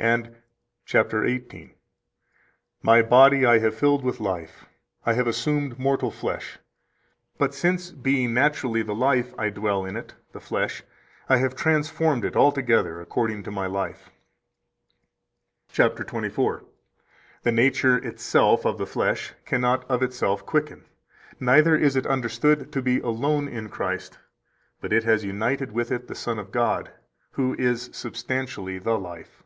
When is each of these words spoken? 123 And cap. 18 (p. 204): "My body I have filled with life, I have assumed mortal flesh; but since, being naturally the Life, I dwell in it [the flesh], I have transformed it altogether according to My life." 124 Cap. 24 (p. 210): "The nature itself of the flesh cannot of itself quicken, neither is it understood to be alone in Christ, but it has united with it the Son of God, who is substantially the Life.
123 0.00 0.36
And 0.36 0.86
cap. 0.86 1.12
18 1.12 1.40
(p. 1.40 1.48
204): 1.48 1.74
"My 2.84 3.02
body 3.02 3.44
I 3.44 3.58
have 3.58 3.74
filled 3.74 4.04
with 4.04 4.20
life, 4.20 4.64
I 5.04 5.14
have 5.14 5.26
assumed 5.26 5.76
mortal 5.76 6.12
flesh; 6.12 6.60
but 7.36 7.52
since, 7.52 7.90
being 7.90 8.32
naturally 8.32 8.82
the 8.82 8.94
Life, 8.94 9.34
I 9.36 9.50
dwell 9.50 9.84
in 9.84 9.96
it 9.96 10.14
[the 10.30 10.38
flesh], 10.38 10.84
I 11.28 11.38
have 11.38 11.56
transformed 11.56 12.24
it 12.24 12.36
altogether 12.36 13.00
according 13.00 13.42
to 13.42 13.50
My 13.50 13.66
life." 13.66 14.08
124 15.74 15.74
Cap. 15.96 16.06
24 16.06 16.58
(p. 16.60 16.64
210): 17.42 17.42
"The 17.42 17.56
nature 17.60 17.96
itself 17.98 18.64
of 18.64 18.78
the 18.78 18.86
flesh 18.86 19.32
cannot 19.44 19.82
of 19.90 20.00
itself 20.04 20.46
quicken, 20.46 20.84
neither 21.40 21.74
is 21.74 21.96
it 21.96 22.06
understood 22.06 22.70
to 22.70 22.80
be 22.80 23.00
alone 23.00 23.48
in 23.48 23.68
Christ, 23.68 24.20
but 24.80 24.92
it 24.92 25.02
has 25.02 25.24
united 25.24 25.72
with 25.72 25.90
it 25.90 26.06
the 26.06 26.14
Son 26.14 26.38
of 26.38 26.52
God, 26.52 26.92
who 27.32 27.56
is 27.58 27.90
substantially 27.92 28.78
the 28.78 28.96
Life. 28.96 29.42